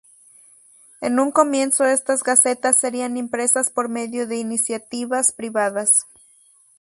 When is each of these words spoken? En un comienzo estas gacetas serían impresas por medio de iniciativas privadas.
En 1.01 1.19
un 1.19 1.31
comienzo 1.31 1.85
estas 1.85 2.23
gacetas 2.23 2.79
serían 2.79 3.17
impresas 3.17 3.69
por 3.69 3.87
medio 3.87 4.25
de 4.25 4.37
iniciativas 4.37 5.31
privadas. 5.31 6.07